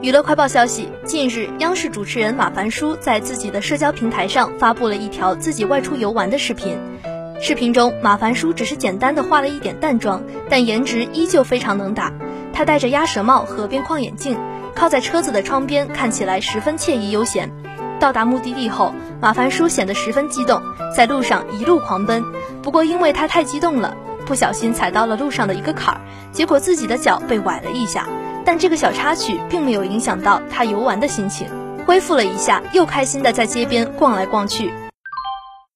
[0.00, 6.78] 娱乐快报消息，近日，央视主持人马凡舒在自己的社交平台上发布了一条自己外出游玩的视频。
[7.40, 12.12] 视频中，马凡舒只是简单的化了一点淡妆，但颜值依旧非常能打。
[12.52, 14.36] 他戴着鸭舌帽和边框眼镜，
[14.74, 17.50] 靠在车子的窗边，看起来十分惬意悠闲。
[18.00, 20.62] 到达目的地后，马凡舒显得十分激动，
[20.96, 22.24] 在路上一路狂奔。
[22.62, 26.00] 不过，因为他太激动了，不小心踩到了路上的一个坎儿，
[26.30, 28.06] 结果自己的脚被崴了一下。
[28.50, 31.46] 但这个小插曲并没有影响到他游玩的心情，
[31.86, 34.72] 恢复了一下，又开心的在街边逛来逛去。